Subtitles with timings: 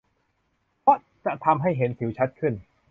[0.81, 2.53] เพราะจะทำให้เห็นสิวชัดขึ้น